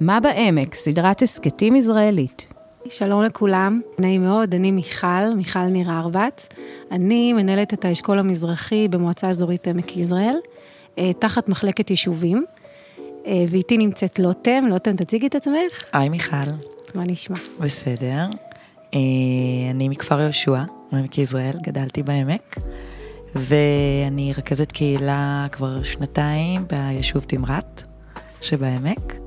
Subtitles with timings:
[0.00, 2.46] מה בעמק, סדרת הסכתים ישראלית.
[2.88, 6.48] שלום לכולם, נעים מאוד, אני מיכל, מיכל ניר ארבץ.
[6.90, 10.36] אני מנהלת את האשכול המזרחי במועצה אזורית עמק יזרעאל,
[10.98, 12.44] אה, תחת מחלקת יישובים,
[13.26, 15.84] אה, ואיתי נמצאת לוטם, לוטם תציגי את עצמך.
[15.92, 16.36] היי מיכל.
[16.94, 17.36] מה נשמע?
[17.60, 18.26] בסדר.
[18.94, 19.00] אה,
[19.70, 22.56] אני מכפר יהושע, מעמק יזרעאל, גדלתי בעמק,
[23.34, 27.82] ואני רכזת קהילה כבר שנתיים ביישוב תמרת
[28.40, 29.23] שבעמק.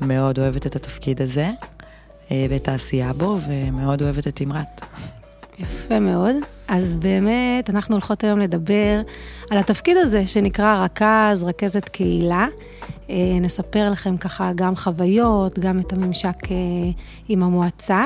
[0.00, 1.50] מאוד אוהבת את התפקיד הזה.
[2.30, 4.80] אה, ואת העשייה בו, ומאוד אוהבת את תמרת.
[5.58, 6.34] יפה מאוד.
[6.68, 9.00] אז באמת, אנחנו הולכות היום לדבר
[9.50, 12.46] על התפקיד הזה שנקרא רכז, רכזת קהילה.
[13.10, 16.56] אה, נספר לכם ככה גם חוויות, גם את הממשק אה,
[17.28, 18.04] עם המועצה.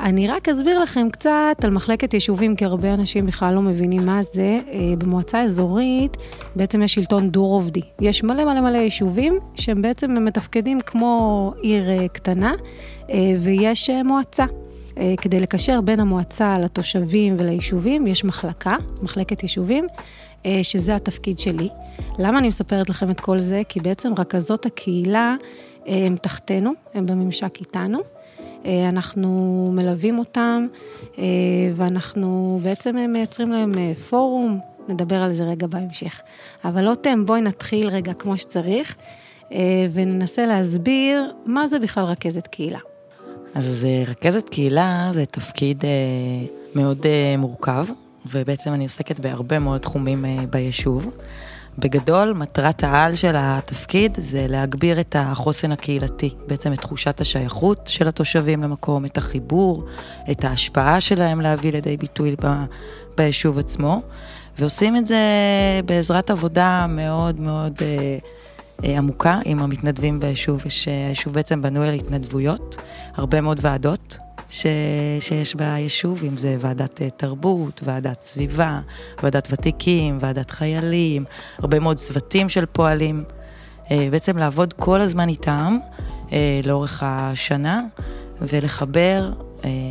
[0.00, 4.20] אני רק אסביר לכם קצת על מחלקת יישובים, כי הרבה אנשים בכלל לא מבינים מה
[4.34, 4.60] זה.
[4.72, 6.16] אה, במועצה אזורית
[6.56, 7.80] בעצם יש שלטון דו-רובדי.
[8.00, 12.54] יש מלא מלא מלא יישובים שהם בעצם מתפקדים כמו עיר אה, קטנה,
[13.10, 14.44] אה, ויש מועצה.
[15.20, 19.86] כדי לקשר בין המועצה לתושבים וליישובים, יש מחלקה, מחלקת יישובים,
[20.62, 21.68] שזה התפקיד שלי.
[22.18, 23.62] למה אני מספרת לכם את כל זה?
[23.68, 25.36] כי בעצם רכזות הקהילה
[25.86, 27.98] הם תחתנו, הם בממשק איתנו.
[28.66, 30.66] אה, אנחנו מלווים אותם,
[31.18, 31.24] אה,
[31.76, 36.20] ואנחנו בעצם מייצרים להם אה, פורום, נדבר על זה רגע בהמשך.
[36.64, 38.96] אבל לא אתם, בואי נתחיל רגע כמו שצריך,
[39.92, 42.78] וננסה להסביר מה זה בכלל רכזת קהילה.
[43.54, 45.84] אז רכזת קהילה זה תפקיד
[46.74, 47.06] מאוד
[47.38, 47.86] מורכב,
[48.26, 51.10] ובעצם אני עוסקת בהרבה מאוד תחומים ביישוב.
[51.78, 58.08] בגדול, מטרת העל של התפקיד זה להגביר את החוסן הקהילתי, בעצם את תחושת השייכות של
[58.08, 59.84] התושבים למקום, את החיבור,
[60.30, 62.64] את ההשפעה שלהם להביא לידי ביטוי ב,
[63.16, 64.02] ביישוב עצמו,
[64.58, 65.20] ועושים את זה
[65.84, 68.18] בעזרת עבודה מאוד מאוד אה,
[68.84, 70.66] אה, עמוקה עם המתנדבים ביישוב.
[70.66, 72.76] יש, אה, היישוב בעצם בנוי על התנדבויות,
[73.14, 74.18] הרבה מאוד ועדות
[74.48, 74.66] ש,
[75.20, 78.80] שיש ביישוב, אם זה ועדת אה, תרבות, ועדת סביבה,
[79.22, 81.24] ועדת ותיקים, ועדת חיילים,
[81.58, 83.24] הרבה מאוד צוותים של פועלים.
[83.90, 85.76] אה, בעצם לעבוד כל הזמן איתם
[86.32, 87.82] אה, לאורך השנה
[88.40, 89.32] ולחבר,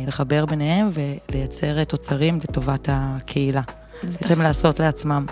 [0.06, 3.62] לחבר ביניהם ולייצר תוצרים לטובת הקהילה.
[4.02, 5.26] בעצם לעשות לעצמם.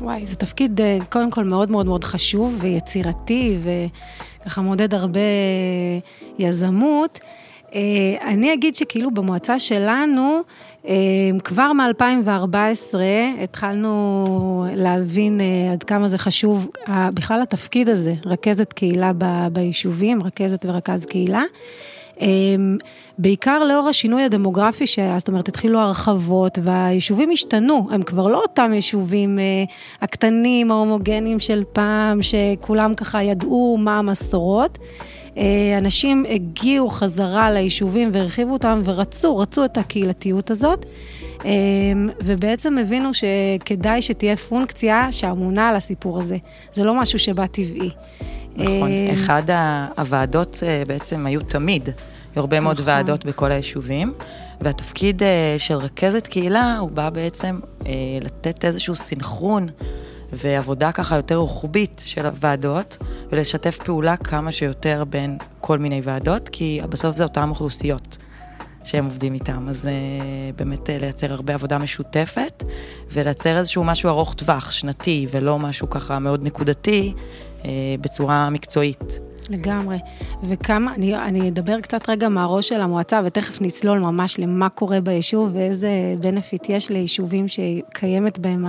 [0.00, 3.58] וואי, זה תפקיד קודם כל מאוד מאוד מאוד חשוב ויצירתי
[4.44, 5.20] וככה מודד הרבה
[6.38, 7.20] יזמות.
[7.74, 10.40] אה, אני אגיד שכאילו במועצה שלנו,
[10.88, 10.94] אה,
[11.44, 12.94] כבר מ-2014
[13.42, 16.68] התחלנו להבין אה, עד כמה זה חשוב,
[17.14, 19.12] בכלל התפקיד הזה, רכזת קהילה
[19.52, 21.42] ביישובים, רכזת ורכז קהילה.
[23.18, 28.72] בעיקר לאור השינוי הדמוגרפי שהיה, זאת אומרת, התחילו הרחבות והיישובים השתנו, הם כבר לא אותם
[28.72, 29.38] יישובים
[30.00, 34.78] הקטנים, ההומוגנים של פעם, שכולם ככה ידעו מה המסורות.
[35.38, 40.86] אה, אנשים הגיעו חזרה ליישובים והרחיבו אותם ורצו, רצו את הקהילתיות הזאת.
[41.44, 41.50] אה,
[42.20, 46.36] ובעצם הבינו שכדאי שתהיה פונקציה שאמונה על הסיפור הזה.
[46.72, 47.90] זה לא משהו שבא טבעי.
[48.56, 49.42] נכון, אה, אחד
[49.96, 51.88] הוועדות בעצם היו תמיד,
[52.36, 52.86] הרבה מאוד נכון.
[52.88, 54.12] ועדות בכל היישובים,
[54.60, 55.22] והתפקיד
[55.58, 57.60] של רכזת קהילה, הוא בא בעצם
[58.20, 59.66] לתת איזשהו סינכרון
[60.32, 62.96] ועבודה ככה יותר רוחבית של הוועדות,
[63.32, 68.18] ולשתף פעולה כמה שיותר בין כל מיני ועדות, כי בסוף זה אותן אוכלוסיות
[68.84, 69.68] שהם עובדים איתם.
[69.68, 69.88] אז uh,
[70.56, 72.64] באמת uh, לייצר הרבה עבודה משותפת,
[73.12, 77.14] ולייצר איזשהו משהו ארוך טווח, שנתי, ולא משהו ככה מאוד נקודתי,
[77.62, 77.66] uh,
[78.00, 79.27] בצורה מקצועית.
[79.50, 79.98] לגמרי.
[80.42, 85.50] וכמה, אני, אני אדבר קצת רגע מהראש של המועצה, ותכף נצלול ממש למה קורה ביישוב
[85.52, 88.66] ואיזה בנפיט יש ליישובים שקיימת בהם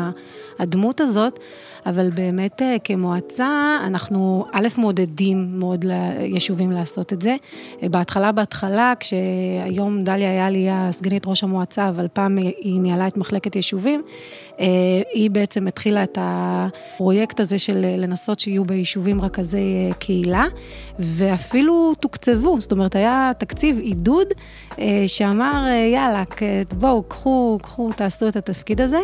[0.59, 1.39] הדמות הזאת.
[1.85, 7.35] אבל באמת אה, כמועצה, אנחנו א', מעודדים מאוד ליישובים לעשות את זה.
[7.83, 13.17] אה, בהתחלה, בהתחלה, כשהיום דליה היה לי הסגנית ראש המועצה, אבל פעם היא ניהלה את
[13.17, 14.03] מחלקת יישובים,
[14.59, 14.65] אה,
[15.13, 20.45] היא בעצם התחילה את הפרויקט הזה של לנסות שיהיו ביישובים רכזי קהילה,
[20.99, 24.27] ואפילו תוקצבו, זאת אומרת, היה תקציב עידוד
[25.07, 26.23] שאמר, יאללה,
[26.73, 28.99] בואו, קחו, קחו, תעשו את התפקיד הזה.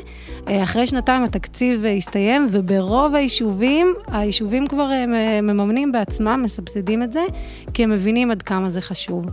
[0.45, 5.05] אחרי שנתיים התקציב הסתיים, וברוב היישובים, היישובים כבר אה,
[5.41, 7.21] מממנים בעצמם, מסבסדים את זה,
[7.73, 9.25] כי הם מבינים עד כמה זה חשוב.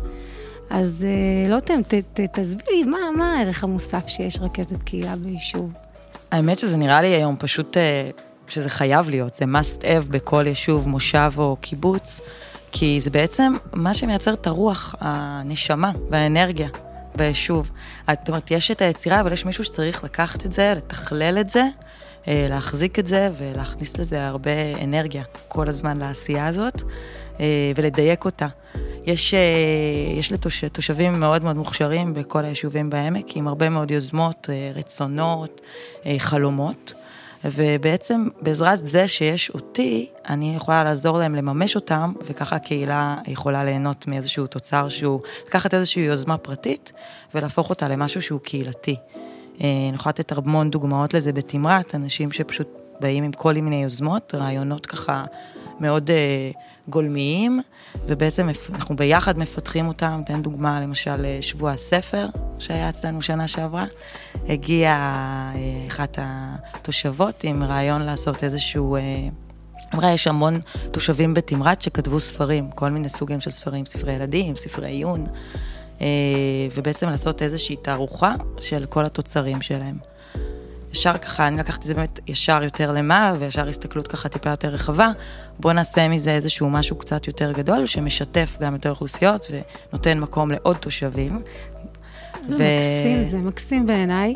[0.71, 1.59] אז אה, לא
[2.33, 5.73] תסבירי, מה, מה הערך המוסף שיש רכזת קהילה ביישוב?
[6.31, 8.11] האמת שזה נראה לי היום פשוט, אה,
[8.53, 12.21] שזה חייב להיות, זה must have בכל יישוב, מושב או קיבוץ,
[12.73, 16.69] כי זה בעצם מה שמייצר את הרוח, הנשמה והאנרגיה
[17.17, 17.71] ביישוב.
[18.11, 21.65] זאת אומרת, יש את היצירה, אבל יש מישהו שצריך לקחת את זה, לתכלל את זה,
[22.29, 24.51] אה, להחזיק את זה ולהכניס לזה הרבה
[24.85, 26.83] אנרגיה כל הזמן לעשייה הזאת,
[27.41, 28.47] אה, ולדייק אותה.
[29.07, 29.35] יש,
[30.19, 35.61] יש לתושבים מאוד מאוד מוכשרים בכל היישובים בעמק, עם הרבה מאוד יוזמות, רצונות,
[36.19, 36.95] חלומות.
[37.45, 44.09] ובעצם בעזרת זה שיש אותי, אני יכולה לעזור להם לממש אותם, וככה הקהילה יכולה ליהנות
[44.09, 46.93] מאיזשהו תוצר שהוא, לקחת איזושהי יוזמה פרטית
[47.35, 48.97] ולהפוך אותה למשהו שהוא קהילתי.
[49.61, 52.69] אה, אני יכולה לתת המון דוגמאות לזה בתמרת, אנשים שפשוט
[53.01, 55.25] באים עם כל מיני יוזמות, רעיונות ככה
[55.81, 56.59] מאוד uh,
[56.89, 57.61] גולמיים,
[58.09, 60.21] ובעצם אנחנו ביחד מפתחים אותם.
[60.25, 62.27] אתן דוגמה, למשל, אה, שבוע הספר
[62.59, 63.85] שהיה אצלנו שנה שעברה.
[64.49, 68.97] הגיעה uh, אחת התושבות עם רעיון לעשות איזשהו...
[69.95, 74.89] אמרה, יש המון תושבים בתמרת שכתבו ספרים, כל מיני סוגים של ספרים, ספרי ילדים, ספרי
[74.89, 75.27] עיון,
[76.75, 79.97] ובעצם לעשות איזושהי תערוכה של כל התוצרים שלהם.
[80.93, 84.69] ישר ככה, אני לקחתי את זה באמת ישר יותר למעלה, וישר הסתכלות ככה טיפה יותר
[84.69, 85.11] רחבה.
[85.61, 89.47] בואו נעשה מזה איזשהו משהו קצת יותר גדול, שמשתף גם יותר אוכלוסיות
[89.93, 91.43] ונותן מקום לעוד תושבים.
[92.49, 92.59] זה ו...
[92.59, 94.35] מקסים, זה מקסים בעיניי,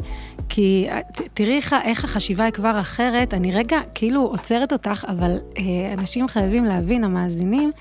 [0.48, 0.86] כי
[1.34, 3.34] תראי איך החשיבה היא כבר אחרת.
[3.34, 5.62] אני רגע כאילו עוצרת אותך, אבל אה,
[5.98, 7.72] אנשים חייבים להבין, המאזינים,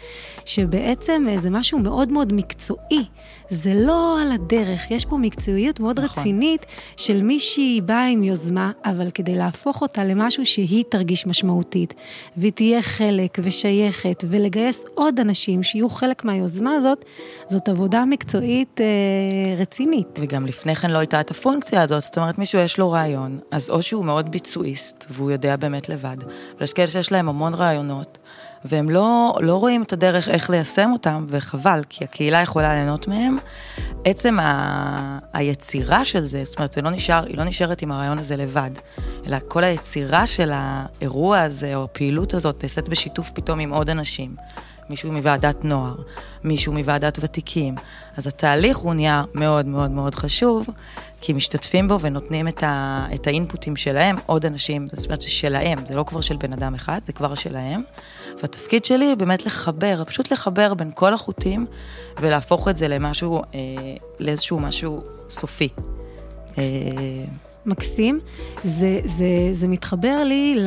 [0.46, 3.06] שבעצם אה, זה משהו מאוד מאוד מקצועי.
[3.50, 6.20] זה לא על הדרך, יש פה מקצועיות מאוד נכון.
[6.20, 6.66] רצינית
[6.98, 11.94] של מישהי באה עם יוזמה, אבל כדי להפוך אותה למשהו שהיא תרגיש משמעותית,
[12.38, 17.06] והיא תהיה חלק ושייכת, ולגייס עוד אנשים שיהיו חלק מהיוזמה הזאת,
[17.48, 20.15] זאת עבודה מקצועית אה, רצינית.
[20.20, 23.70] וגם לפני כן לא הייתה את הפונקציה הזאת, זאת אומרת, מישהו יש לו רעיון, אז
[23.70, 28.18] או שהוא מאוד ביצועיסט, והוא יודע באמת לבד, אבל יש כאלה שיש להם המון רעיונות.
[28.68, 33.38] והם לא, לא רואים את הדרך איך ליישם אותם, וחבל, כי הקהילה יכולה ליהנות מהם.
[34.06, 38.20] עצם ה, היצירה של זה, זאת אומרת, זה לא נשאר, היא לא נשארת עם הרעיון
[38.20, 38.72] הזה לבד,
[39.28, 44.36] אלא כל היצירה של האירוע הזה, או הפעילות הזאת, נעשית בשיתוף פתאום עם עוד אנשים.
[44.90, 45.96] מישהו מוועדת נוער,
[46.44, 47.76] מישהו מוועדת ותיקים.
[48.18, 50.68] אז התהליך הוא נהיה מאוד מאוד מאוד חשוב,
[51.22, 55.86] כי משתתפים בו ונותנים את, ה, את האינפוטים שלהם, עוד אנשים, זאת אומרת, זה שלהם,
[55.86, 57.84] זה לא כבר של בן אדם אחד, זה כבר שלהם.
[58.42, 61.66] והתפקיד שלי הוא באמת לחבר, פשוט לחבר בין כל החוטים
[62.22, 63.60] ולהפוך את זה למשהו, אה,
[64.20, 65.70] לאיזשהו משהו סופי.
[66.58, 66.64] אה,
[67.68, 68.20] מקסים.
[68.64, 70.58] זה, זה, זה מתחבר לי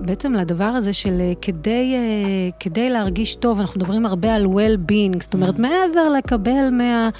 [0.00, 5.20] בעצם לדבר הזה של אה, כדי, אה, כדי להרגיש טוב, אנחנו מדברים הרבה על well-being,
[5.20, 5.60] זאת אומרת, mm.
[5.60, 7.10] מעבר לקבל מה,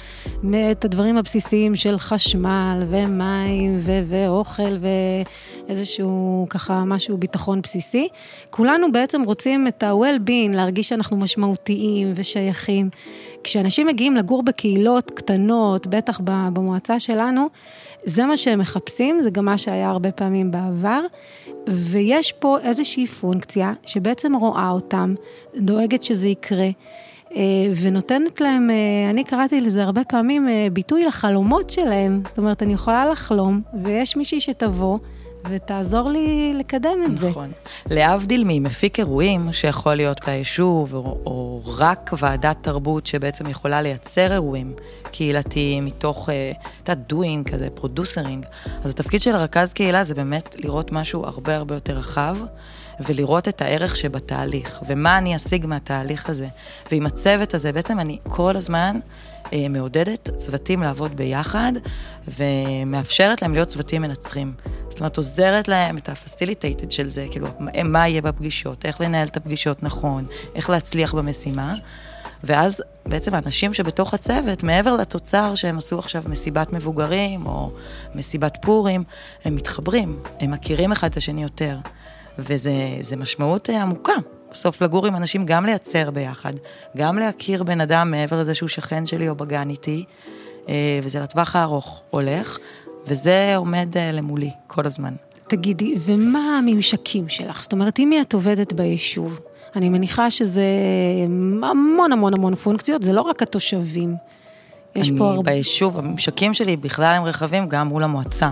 [0.71, 4.77] את הדברים הבסיסיים של חשמל ומים ו, ואוכל
[5.67, 8.07] ואיזשהו ככה משהו ביטחון בסיסי,
[8.49, 12.89] כולנו בעצם רוצים את ה-well-being, להרגיש שאנחנו משמעותיים ושייכים.
[13.43, 17.47] כשאנשים מגיעים לגור בקהילות קטנות, בטח במועצה שלנו,
[18.05, 21.01] זה מה שהם מחפשים, זה גם מה שהיה הרבה פעמים בעבר,
[21.67, 25.13] ויש פה איזושהי פונקציה שבעצם רואה אותם,
[25.55, 26.69] דואגת שזה יקרה.
[27.35, 27.41] אה,
[27.81, 32.21] ונותנת להם, אה, אני קראתי לזה הרבה פעמים אה, ביטוי לחלומות שלהם.
[32.27, 34.97] זאת אומרת, אני יכולה לחלום, ויש מישהי שתבוא
[35.49, 37.29] ותעזור לי לקדם את זה.
[37.29, 37.51] נכון.
[37.89, 44.73] להבדיל ממפיק אירועים שיכול להיות ביישוב, או, או רק ועדת תרבות שבעצם יכולה לייצר אירועים
[45.11, 46.51] קהילתיים מתוך, אה,
[46.83, 48.45] את יודעת, doing כזה, producering.
[48.83, 52.37] אז התפקיד של רכז קהילה זה באמת לראות משהו הרבה הרבה יותר רחב.
[52.99, 56.47] ולראות את הערך שבתהליך, ומה אני אשיג מהתהליך הזה.
[56.91, 58.99] ועם הצוות הזה, בעצם אני כל הזמן
[59.53, 61.71] אה, מעודדת צוותים לעבוד ביחד,
[62.27, 64.53] ומאפשרת להם להיות צוותים מנצחים.
[64.89, 67.47] זאת אומרת, עוזרת להם את ה-facilitated של זה, כאילו,
[67.83, 70.25] מה יהיה בפגישות, איך לנהל את הפגישות נכון,
[70.55, 71.75] איך להצליח במשימה.
[72.43, 77.71] ואז בעצם האנשים שבתוך הצוות, מעבר לתוצר שהם עשו עכשיו מסיבת מבוגרים או
[78.15, 79.03] מסיבת פורים,
[79.45, 81.77] הם מתחברים, הם מכירים אחד את השני יותר.
[82.39, 84.13] וזה משמעות אה, עמוקה.
[84.51, 86.53] בסוף לגור עם אנשים, גם לייצר ביחד,
[86.97, 90.03] גם להכיר בן אדם מעבר לזה שהוא שכן שלי או בגן איתי,
[90.69, 92.57] אה, וזה לטווח הארוך הולך,
[93.07, 95.13] וזה עומד אה, למולי כל הזמן.
[95.47, 97.61] תגידי, ומה הממשקים שלך?
[97.61, 99.39] זאת אומרת, אם את עובדת ביישוב,
[99.75, 100.63] אני מניחה שזה
[101.61, 104.15] המון המון המון פונקציות, זה לא רק התושבים.
[104.95, 105.51] יש פה הרבה...
[105.51, 108.49] ביישוב, הממשקים שלי בכלל הם רחבים גם מול המועצה.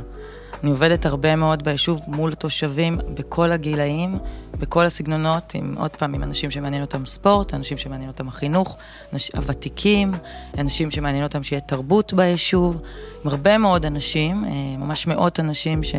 [0.63, 4.19] אני עובדת הרבה מאוד ביישוב מול תושבים בכל הגילאים,
[4.59, 8.77] בכל הסגנונות, עם עוד פעם, עם אנשים שמעניין אותם ספורט, אנשים שמעניין אותם החינוך,
[9.13, 10.11] אנש, הוותיקים,
[10.57, 12.81] אנשים שמעניין אותם שיהיה תרבות ביישוב,
[13.23, 15.95] עם הרבה מאוד אנשים, אה, ממש מאות אנשים ש...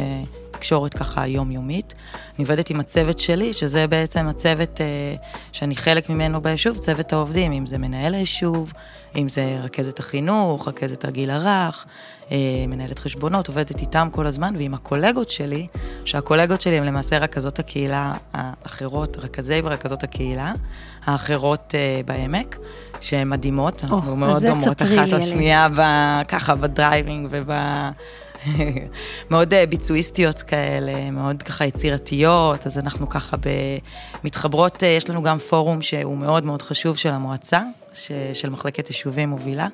[0.63, 1.95] תקשורת ככה יומיומית.
[2.15, 5.15] אני עובדת עם הצוות שלי, שזה בעצם הצוות אה,
[5.53, 8.73] שאני חלק ממנו ביישוב, צוות העובדים, אם זה מנהל היישוב,
[9.17, 11.85] אם זה רכזת החינוך, רכזת הגיל הרך,
[12.31, 12.37] אה,
[12.69, 15.67] מנהלת חשבונות, עובדת איתם כל הזמן, ועם הקולגות שלי,
[16.05, 20.53] שהקולגות שלי הם למעשה רכזות הקהילה האחרות, רכזי ורכזות הקהילה
[21.05, 22.59] האחרות אה, בעמק.
[23.01, 25.69] שהן מדהימות, אנחנו מאוד דומות אחת לשנייה,
[26.29, 27.53] ככה ב driving וב...
[29.31, 33.37] מאוד אה, ביצועיסטיות כאלה, מאוד ככה יצירתיות, אז אנחנו ככה
[34.25, 39.29] מתחברות, יש לנו גם פורום שהוא מאוד מאוד חשוב של המועצה, ש, של מחלקת יישובים
[39.29, 39.69] מובילה,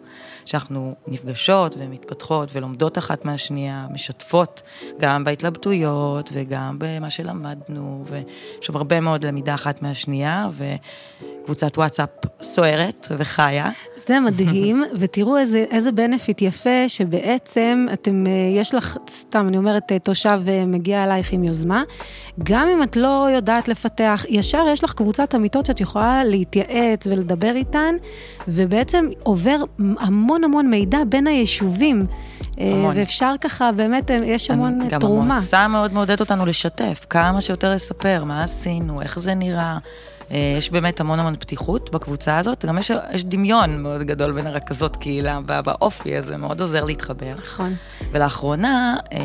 [0.45, 4.63] שאנחנו נפגשות ומתפתחות ולומדות אחת מהשנייה, משתפות
[5.01, 8.25] גם בהתלבטויות וגם במה שלמדנו, ויש
[8.61, 12.11] שם הרבה מאוד למידה אחת מהשנייה, וקבוצת וואטסאפ
[12.43, 13.71] סוערת וחיה.
[14.09, 19.93] זה מדהים, ותראו איזה, איזה בנפיט יפה, שבעצם אתם, אה, יש לך, סתם, אני אומרת,
[19.93, 21.83] אה, תושב אה, מגיע אלייך עם יוזמה,
[22.43, 27.57] גם אם את לא יודעת לפתח, ישר יש לך קבוצת אמיתות שאת יכולה להתייעץ ולדבר
[27.57, 27.95] איתן,
[28.49, 29.57] ובעצם עובר
[29.99, 32.07] המון המון מידע בין היישובים.
[32.57, 32.97] המון.
[32.97, 35.25] ואפשר ככה, באמת, יש המון גם תרומה.
[35.25, 39.79] גם המועצה מאוד מעודדת אותנו לשתף, כמה שיותר לספר, מה עשינו, איך זה נראה.
[40.30, 44.47] אה, יש באמת המון המון פתיחות בקבוצה הזאת, גם יש, יש דמיון מאוד גדול בין
[44.47, 47.35] הרכזות קהילה באופי הזה, מאוד עוזר להתחבר.
[47.38, 47.75] נכון.
[48.12, 49.18] ולאחרונה, אה,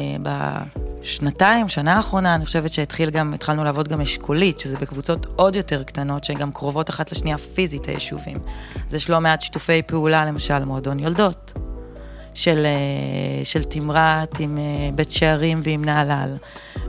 [1.02, 5.84] בשנתיים, שנה האחרונה, אני חושבת שהתחיל גם, התחלנו לעבוד גם אשכולית, שזה בקבוצות עוד יותר
[5.84, 8.38] קטנות, שגם קרובות אחת לשנייה פיזית היישובים.
[8.90, 11.54] אז יש לא מעט שיתופי פעולה, למשל מועדון יולדות.
[12.34, 14.58] של, אה, של תמרת עם
[14.96, 16.36] בית שערים ועם נהלל.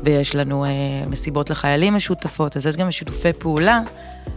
[0.04, 0.70] ויש לנו אה,
[1.10, 3.80] מסיבות לחיילים משותפות, אז יש גם שיתופי פעולה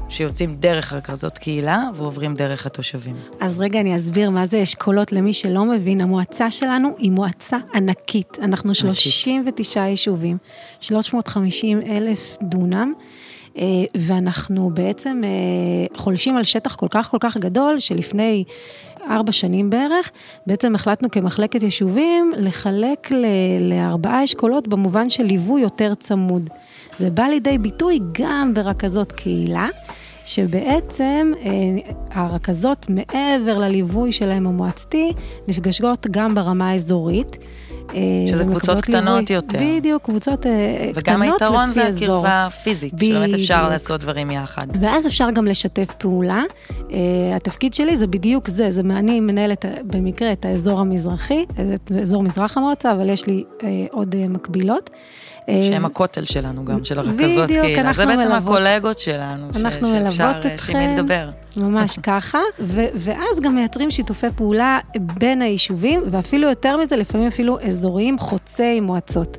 [0.10, 3.16] שיוצאים דרך הכרזות קהילה ועוברים דרך התושבים.
[3.40, 6.02] אז רגע, אני אסביר מה זה אשכולות למי שלא מבין.
[6.02, 8.38] המועצה שלנו היא מועצה ענקית.
[8.42, 10.38] אנחנו 39 יישובים,
[10.80, 12.94] 350 אלף דונם.
[13.58, 13.64] אה,
[13.98, 18.44] ואנחנו בעצם אה, חולשים על שטח כל כך כל כך גדול, שלפני
[19.10, 20.12] ארבע שנים בערך,
[20.48, 23.12] בעצם החלטנו כמחלקת יישובים לחלק
[23.60, 26.50] לארבעה אשכולות במובן של ליווי יותר צמוד.
[26.98, 29.68] זה בא לידי ביטוי גם ברכזות קהילה.
[30.28, 31.52] שבעצם אה,
[32.12, 35.14] הרכזות מעבר לליווי שלהם המועצתי,
[35.48, 37.38] נפגשות גם ברמה האזורית.
[37.94, 39.36] אה, שזה קבוצות קטנות ליווי.
[39.36, 39.58] יותר.
[39.78, 40.52] בדיוק, קבוצות אה,
[40.96, 41.14] קטנות לפי אזור.
[41.14, 44.68] וגם היתרון זה הקרבה פיזית, שבאמת אפשר לעשות דברים יחד.
[44.82, 46.44] ואז אפשר גם לשתף פעולה.
[46.70, 46.94] Uh,
[47.36, 52.58] התפקיד שלי זה בדיוק זה, זה אני מנהלת במקרה את האזור המזרחי, את אזור מזרח
[52.58, 53.44] המועצה, אבל יש לי
[53.92, 54.90] עוד מקבילות.
[55.62, 57.94] שהם הכותל שלנו גם, של הרכזות קהילה.
[57.94, 61.30] זה בעצם מלוות, הקולגות שלנו, אנחנו ש- מלוות אתכם, לדבר.
[61.58, 67.60] ממש ככה, ו- ואז גם מייצרים שיתופי פעולה בין היישובים, ואפילו יותר מזה, לפעמים אפילו
[67.78, 69.38] אזוריים חוצי מועצות.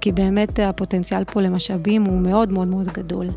[0.00, 3.30] כי באמת הפוטנציאל פה למשאבים הוא מאוד מאוד מאוד גדול.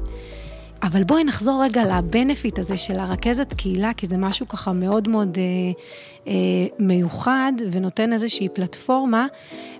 [0.83, 5.37] אבל בואי נחזור רגע לבנפיט הזה של הרכזת קהילה, כי זה משהו ככה מאוד מאוד
[5.37, 5.43] אה,
[6.27, 6.33] אה,
[6.79, 9.27] מיוחד ונותן איזושהי פלטפורמה.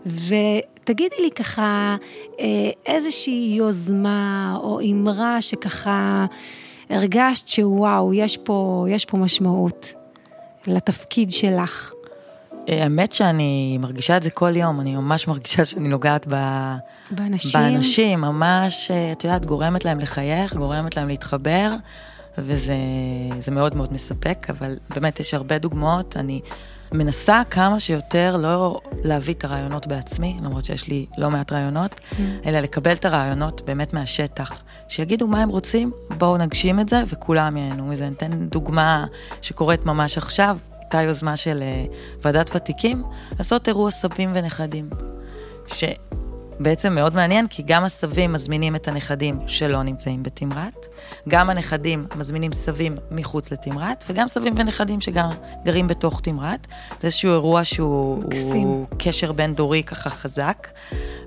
[0.06, 1.96] ותגידי לי ככה,
[2.40, 2.46] אה,
[2.86, 6.26] איזושהי יוזמה או אמרה שככה
[6.90, 9.94] הרגשת שוואו, יש פה, יש פה משמעות
[10.68, 11.92] לתפקיד שלך.
[12.72, 16.36] האמת שאני מרגישה את זה כל יום, אני ממש מרגישה שאני נוגעת ב...
[17.12, 17.62] באנשים.
[17.62, 21.72] באנשים, ממש, אה, את יודעת, גורמת להם לחייך, גורמת להם להתחבר,
[22.38, 26.18] וזה מאוד מאוד מספק, אבל באמת יש הרבה דוגמאות.
[26.18, 26.42] אני
[26.92, 32.16] מנסה כמה שיותר לא להביא את הרעיונות בעצמי, למרות שיש לי לא מעט רעיונות, mm.
[32.46, 34.62] אלא לקבל את הרעיונות באמת מהשטח.
[34.88, 38.08] שיגידו מה הם רוצים, בואו נגשים את זה, וכולם ייהנו מזה.
[38.08, 39.06] אני אתן דוגמה
[39.42, 40.58] שקורית ממש עכשיו.
[40.94, 41.86] הייתה יוזמה של אה,
[42.22, 43.04] ועדת ותיקים,
[43.38, 44.90] לעשות אירוע סבים ונכדים.
[46.60, 50.86] שבעצם מאוד מעניין, כי גם הסבים מזמינים את הנכדים שלא נמצאים בתמרת,
[51.30, 56.68] גם הנכדים מזמינים סבים מחוץ לתמרת, וגם סבים ונכדים שגרים בתוך תמרת.
[57.02, 60.68] זה איזשהו אירוע שהוא קשר בין דורי ככה חזק,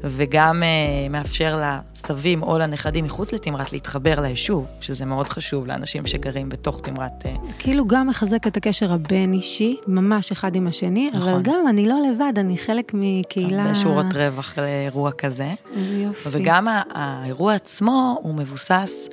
[0.05, 6.49] וגם uh, מאפשר לסבים או לנכדים מחוץ לתמרת להתחבר ליישוב, שזה מאוד חשוב לאנשים שגרים
[6.49, 7.25] בתוך תמרת.
[7.25, 7.53] Uh...
[7.59, 11.33] כאילו גם מחזק את הקשר הבין-אישי, ממש אחד עם השני, נכון.
[11.33, 13.63] אבל גם אני לא לבד, אני חלק מקהילה...
[13.63, 15.55] הרבה שורות רווח לאירוע כזה.
[15.77, 16.29] איזה יופי.
[16.33, 19.09] וגם האירוע עצמו הוא מבוסס...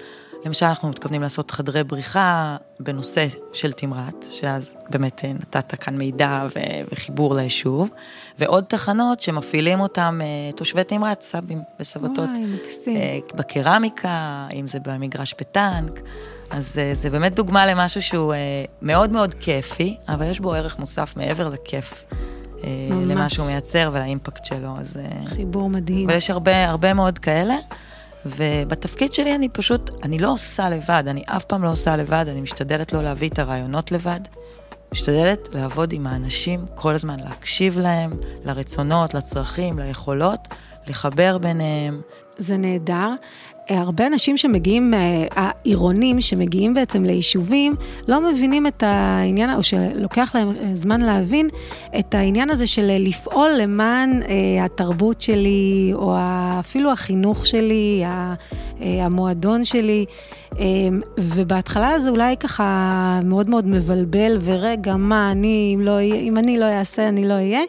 [0.45, 6.47] למשל, אנחנו מתכוונים לעשות חדרי בריחה בנושא של תמרת, שאז באמת אה, נתת כאן מידע
[6.91, 7.89] וחיבור ליישוב,
[8.39, 12.29] ועוד תחנות שמפעילים אותם אה, תושבי תמרת, סבים וסבתות.
[12.29, 12.97] וואי, מקסים.
[12.97, 15.99] אה, בקרמיקה, אם זה במגרש בטנק.
[16.49, 18.33] אז זה באמת דוגמה למשהו שהוא
[18.81, 22.05] מאוד מאוד כיפי, אבל יש בו ערך מוסף מעבר לכיף.
[22.91, 24.77] למה שהוא מייצר ולאימפקט שלו.
[24.77, 24.93] אז...
[25.25, 26.09] חיבור מדהים.
[26.09, 27.55] אבל יש הרבה, הרבה מאוד כאלה.
[28.25, 32.41] ובתפקיד שלי אני פשוט, אני לא עושה לבד, אני אף פעם לא עושה לבד, אני
[32.41, 34.19] משתדלת לא להביא את הרעיונות לבד.
[34.91, 38.11] משתדלת לעבוד עם האנשים כל הזמן, להקשיב להם,
[38.45, 40.47] לרצונות, לצרכים, ליכולות,
[40.87, 42.01] לחבר ביניהם.
[42.39, 43.15] זה נהדר.
[43.69, 47.75] הרבה אנשים שמגיעים, אה, העירונים שמגיעים בעצם ליישובים,
[48.08, 51.50] לא מבינים את העניין, או שלוקח להם אה, זמן להבין
[52.00, 56.15] את העניין הזה של לפעול למען אה, התרבות שלי, או
[56.60, 58.03] אפילו החינוך שלי,
[58.79, 60.05] המועדון שלי.
[61.17, 66.65] ובהתחלה זה אולי ככה מאוד מאוד מבלבל, ורגע, מה, אני, אם, לא, אם אני לא
[66.65, 67.62] אעשה, אני לא אהיה.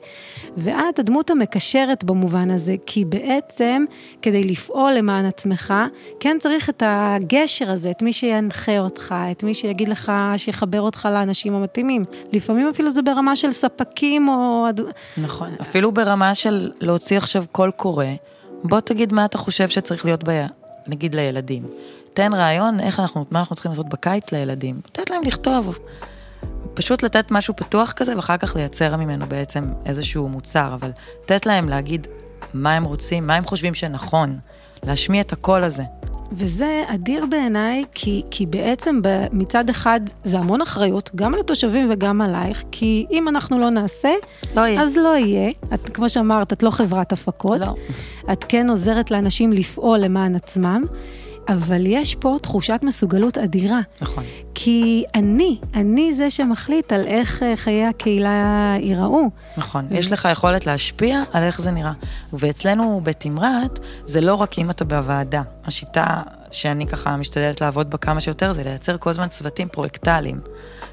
[0.57, 3.85] ואת הדמות המקשרת במובן הזה, כי בעצם,
[4.23, 4.60] כדי לפעול
[4.97, 5.75] למען עצמך,
[6.21, 11.09] כן צריך את הגשר הזה, את מי שינחה אותך, את מי שיגיד לך, שיחבר אותך
[11.13, 12.05] לאנשים המתאימים.
[12.33, 14.67] לפעמים אפילו זה ברמה של ספקים או...
[15.17, 18.05] נכון, אפילו ברמה של להוציא עכשיו קול קורא,
[18.65, 20.47] בוא תגיד מה אתה חושב שצריך להיות, ב...
[20.87, 21.63] נגיד לילדים.
[22.15, 24.81] תן רעיון איך אנחנו, מה אנחנו צריכים לעשות בקיץ לילדים.
[24.87, 25.79] לתת להם לכתוב.
[26.75, 30.91] פשוט לתת משהו פתוח כזה, ואחר כך לייצר ממנו בעצם איזשהו מוצר, אבל
[31.25, 32.07] לתת להם להגיד
[32.55, 34.39] מה הם רוצים, מה הם חושבים שנכון,
[34.83, 35.83] להשמיע את הקול הזה.
[36.33, 39.01] וזה אדיר בעיניי, כי, כי בעצם
[39.33, 44.11] מצד אחד זה המון אחריות, גם על התושבים וגם עלייך, כי אם אנחנו לא נעשה,
[44.57, 44.83] לא יהיה.
[44.83, 45.51] אז לא יהיה.
[45.75, 47.61] את, כמו שאמרת, את לא חברת הפקות.
[47.61, 47.75] לא.
[48.33, 50.85] את כן עוזרת לאנשים לפעול למען עצמם.
[51.49, 53.81] אבל יש פה תחושת מסוגלות אדירה.
[54.03, 54.25] נכון.
[54.63, 59.31] כי אני, אני זה שמחליט על איך אה, חיי הקהילה ייראו.
[59.57, 61.93] נכון, יש לך יכולת להשפיע על איך זה נראה.
[62.33, 65.43] ואצלנו בתמרת, זה לא רק אם אתה בוועדה.
[65.65, 70.41] השיטה שאני ככה משתדלת לעבוד בה כמה שיותר, זה לייצר כל הזמן צוותים פרויקטליים.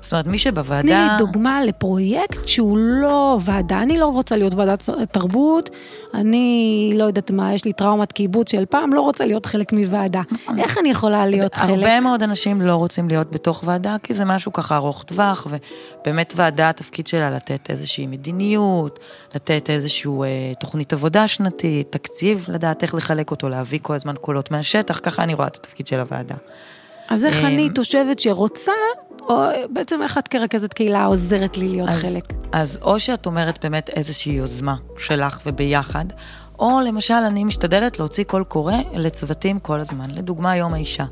[0.02, 0.82] זאת אומרת, מי שבוועדה...
[0.82, 3.82] תני לי דוגמה לפרויקט שהוא לא ועדה.
[3.82, 5.70] אני לא רוצה להיות ועדת תרבות,
[6.14, 10.22] אני לא יודעת מה, יש לי טראומת קיבוץ של פעם, לא רוצה להיות חלק מוועדה.
[10.32, 10.60] נכון.
[10.60, 11.70] איך אני יכולה להיות חלק?
[11.70, 16.34] הרבה מאוד אנשים לא רוצים להיות בתוך ועדה, כי זה משהו ככה ארוך טווח, ובאמת
[16.36, 19.00] ועדה, התפקיד שלה לתת איזושהי מדיניות,
[19.36, 24.52] לתת איזושהי אה, תוכנית עבודה שנתית, תקציב, לדעת איך לחלק אותו, להביא כל הזמן קולות
[24.52, 26.36] מהשטח, ככה אני רואה את התפקיד של הוועדה.
[27.10, 28.72] אז איך אני אמ, תושבת שרוצה,
[29.22, 32.34] או בעצם איך את כרכזת קהילה עוזרת לי להיות אז, חלק?
[32.52, 36.06] אז או שאת אומרת באמת איזושהי יוזמה שלך וביחד,
[36.60, 41.06] או למשל אני משתדלת להוציא קול קורא לצוותים כל הזמן, לדוגמה יום האישה.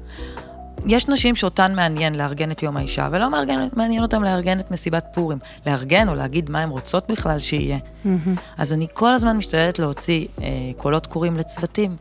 [0.86, 5.06] יש נשים שאותן מעניין לארגן את יום האישה, ולא מעניין, מעניין אותן לארגן את מסיבת
[5.14, 5.38] פורים.
[5.68, 7.78] לארגן או להגיד מה הן רוצות בכלל שיהיה.
[7.78, 8.10] Mm-hmm.
[8.58, 11.96] אז אני כל הזמן משתדלת להוציא אה, קולות קוראים לצוותים.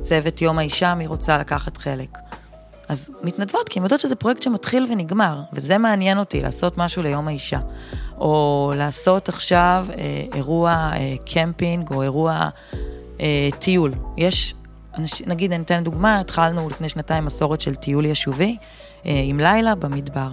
[0.00, 2.18] צוות יום האישה, מי רוצה לקחת חלק.
[2.88, 7.28] אז מתנדבות, כי הן יודעות שזה פרויקט שמתחיל ונגמר, וזה מעניין אותי, לעשות משהו ליום
[7.28, 7.58] האישה.
[8.18, 12.48] או לעשות עכשיו אה, אירוע אה, קמפינג, או אירוע
[13.20, 13.92] אה, טיול.
[14.16, 14.54] יש,
[15.00, 18.56] אנש, נגיד, אני אתן דוגמה, התחלנו לפני שנתיים מסורת של טיול ישובי,
[19.06, 20.28] אה, עם לילה במדבר.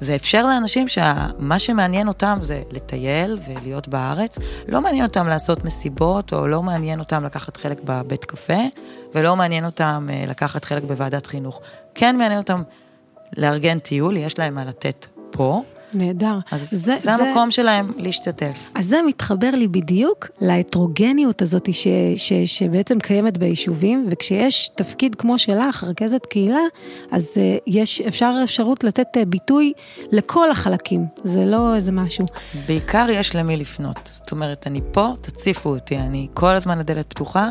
[0.00, 4.38] זה אפשר לאנשים שמה שמעניין אותם זה לטייל ולהיות בארץ.
[4.68, 8.62] לא מעניין אותם לעשות מסיבות, או לא מעניין אותם לקחת חלק בבית קפה,
[9.14, 11.60] ולא מעניין אותם אה, לקחת חלק בוועדת חינוך.
[11.94, 12.62] כן מעניין אותם
[13.36, 15.62] לארגן טיול, יש להם מה לתת פה.
[15.94, 16.38] נהדר.
[16.50, 18.70] אז זה, זה, זה המקום שלהם להשתתף.
[18.74, 25.38] אז זה מתחבר לי בדיוק להטרוגניות הזאת ש, ש, שבעצם קיימת ביישובים, וכשיש תפקיד כמו
[25.38, 26.58] שלך, רכזת קהילה,
[27.10, 29.72] אז אה, יש, אפשר אפשרות לתת אה, ביטוי
[30.12, 32.24] לכל החלקים, זה לא איזה משהו.
[32.66, 34.10] בעיקר יש למי לפנות.
[34.12, 37.50] זאת אומרת, אני פה, תציפו אותי, אני כל הזמן הדלת פתוחה,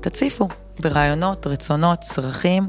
[0.00, 0.48] תציפו
[0.80, 2.68] ברעיונות, רצונות, צרכים,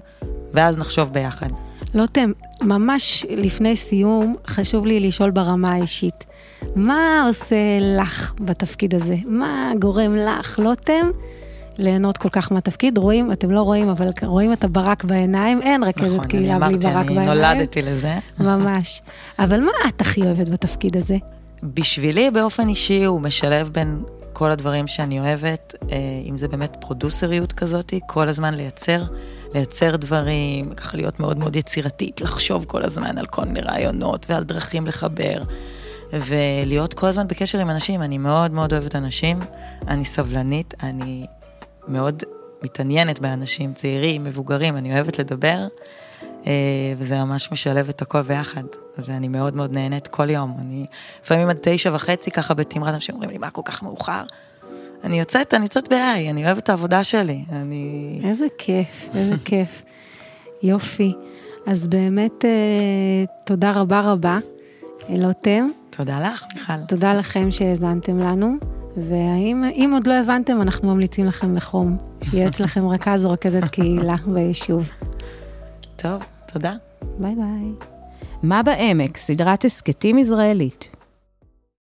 [0.54, 1.50] ואז נחשוב ביחד.
[1.94, 6.26] לוטם, ממש לפני סיום, חשוב לי לשאול ברמה האישית.
[6.76, 9.16] מה עושה לך בתפקיד הזה?
[9.26, 11.12] מה גורם לך, לוטם,
[11.78, 12.98] ליהנות כל כך מהתפקיד?
[12.98, 16.84] רואים, אתם לא רואים, אבל רואים את הברק בעיניים, אין רכזת נכון, קהילה בלי ברק
[16.84, 17.06] בעיניים.
[17.06, 18.14] נכון, אני אמרתי, אני נולדתי לזה.
[18.40, 19.02] ממש.
[19.40, 21.18] אבל מה את הכי אוהבת בתפקיד הזה?
[21.64, 25.98] בשבילי, באופן אישי, הוא משלב בין כל הדברים שאני אוהבת, אה,
[26.30, 29.04] אם זה באמת פרודוסריות כזאת, כל הזמן לייצר.
[29.54, 34.44] לייצר דברים, ככה להיות מאוד מאוד יצירתית, לחשוב כל הזמן על כל מיני רעיונות ועל
[34.44, 35.44] דרכים לחבר,
[36.14, 38.02] ולהיות כל הזמן בקשר עם אנשים.
[38.02, 39.40] אני מאוד מאוד אוהבת אנשים,
[39.88, 41.26] אני סבלנית, אני
[41.88, 42.24] מאוד
[42.64, 45.68] מתעניינת באנשים צעירים, מבוגרים, אני אוהבת לדבר,
[46.48, 48.64] אה, וזה ממש משלב את הכל ביחד,
[48.98, 50.58] ואני מאוד מאוד נהנית כל יום.
[50.60, 50.86] אני
[51.24, 54.24] לפעמים עד תשע וחצי ככה בתמרת אנשים אומרים לי, מה כל כך מאוחר?
[55.04, 57.44] אני יוצאת, אני יוצאת ב-I, אני אוהבת את העבודה שלי.
[57.52, 58.22] אני...
[58.24, 59.84] איזה כיף, איזה כיף.
[60.64, 61.14] יופי.
[61.66, 64.40] אז באמת, אה, תודה רבה רבה,
[65.10, 65.70] אלותם.
[65.90, 66.86] תודה לך, מיכל.
[66.88, 68.56] תודה לכם שהאזנתם לנו,
[68.98, 74.90] ואם עוד לא הבנתם, אנחנו ממליצים לכם בחום, שיהיה אצלכם רכז או רכזת קהילה ביישוב.
[75.96, 76.74] טוב, תודה.
[77.18, 77.88] ביי ביי.
[78.44, 80.99] מה בעמק, סדרת הסכתים ישראלית.